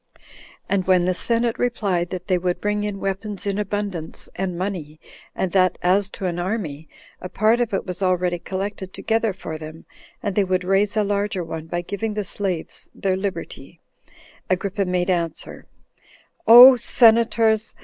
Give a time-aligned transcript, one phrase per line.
[0.67, 4.99] And when the senate replied that they would bring in weapons in abundance, and money,
[5.35, 6.89] and that as to an army,
[7.19, 9.85] a part of it was already collected together for them,
[10.23, 13.79] and they would raise a larger one by giving the slaves their liberty,
[14.49, 15.67] Agrippa made answer,
[16.47, 17.75] "O senators!